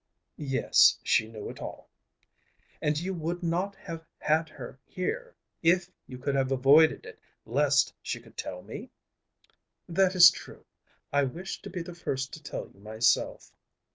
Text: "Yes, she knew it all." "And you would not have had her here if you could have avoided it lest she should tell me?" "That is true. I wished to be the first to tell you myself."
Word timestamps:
"Yes, 0.39 0.97
she 1.03 1.27
knew 1.27 1.47
it 1.51 1.59
all." 1.61 1.87
"And 2.81 2.99
you 2.99 3.13
would 3.13 3.43
not 3.43 3.75
have 3.75 4.03
had 4.17 4.49
her 4.49 4.79
here 4.83 5.35
if 5.61 5.91
you 6.07 6.17
could 6.17 6.33
have 6.33 6.51
avoided 6.51 7.05
it 7.05 7.19
lest 7.45 7.93
she 8.01 8.19
should 8.19 8.35
tell 8.35 8.63
me?" 8.63 8.89
"That 9.87 10.15
is 10.15 10.31
true. 10.31 10.65
I 11.13 11.25
wished 11.25 11.61
to 11.65 11.69
be 11.69 11.83
the 11.83 11.93
first 11.93 12.33
to 12.33 12.41
tell 12.41 12.67
you 12.73 12.79
myself." 12.79 13.53